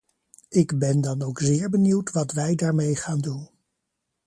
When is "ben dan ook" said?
0.79-1.39